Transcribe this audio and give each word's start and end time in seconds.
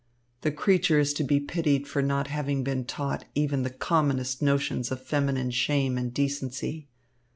The 0.41 0.51
creature 0.51 0.97
is 0.97 1.13
to 1.13 1.23
be 1.23 1.39
pitied 1.39 1.87
for 1.87 2.01
not 2.01 2.25
having 2.25 2.63
been 2.63 2.85
taught 2.85 3.25
even 3.35 3.61
the 3.61 3.69
commonest 3.69 4.41
notions 4.41 4.91
of 4.91 4.99
feminine 5.03 5.51
shame 5.51 5.95
and 5.95 6.11
decency. 6.11 6.87